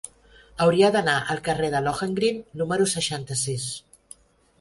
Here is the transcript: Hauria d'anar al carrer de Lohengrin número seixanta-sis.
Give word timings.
Hauria 0.63 0.87
d'anar 0.95 1.13
al 1.33 1.41
carrer 1.47 1.69
de 1.75 1.81
Lohengrin 1.87 2.39
número 2.63 2.87
seixanta-sis. 2.95 3.67